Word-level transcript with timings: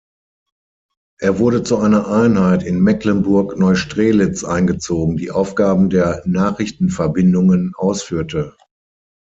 Er 1.19 1.37
wurde 1.37 1.61
zu 1.61 1.77
einer 1.77 2.07
Einheit 2.07 2.63
in 2.63 2.79
Mecklenburg-Neustrelitz 2.79 4.43
eingezogen, 4.43 5.15
die 5.15 5.29
Aufgaben 5.29 5.91
der 5.91 6.23
Nachrichtenverbindungen 6.25 7.73
ausführte. 7.77 8.55